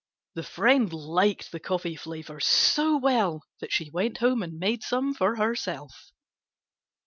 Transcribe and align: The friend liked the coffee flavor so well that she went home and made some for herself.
The 0.33 0.41
friend 0.41 0.91
liked 0.91 1.51
the 1.51 1.59
coffee 1.59 1.95
flavor 1.95 2.39
so 2.39 2.97
well 2.97 3.43
that 3.59 3.71
she 3.71 3.91
went 3.91 4.17
home 4.17 4.41
and 4.41 4.57
made 4.57 4.81
some 4.81 5.13
for 5.13 5.35
herself. 5.35 6.11